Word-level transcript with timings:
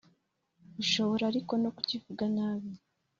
Ushobora 0.81 1.23
ariko 1.31 1.53
no 1.61 1.69
kukivuga 1.75 2.23
nabi 2.35 2.71